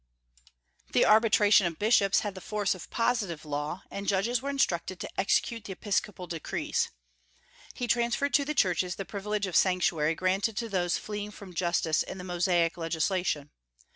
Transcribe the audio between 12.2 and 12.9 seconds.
Mosaic